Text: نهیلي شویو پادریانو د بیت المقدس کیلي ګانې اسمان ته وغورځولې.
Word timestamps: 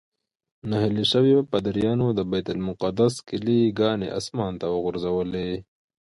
نهیلي 0.69 1.05
شویو 1.11 1.47
پادریانو 1.51 2.07
د 2.13 2.19
بیت 2.31 2.47
المقدس 2.55 3.13
کیلي 3.27 3.61
ګانې 3.79 4.07
اسمان 4.19 4.53
ته 4.61 4.65
وغورځولې. 4.73 5.49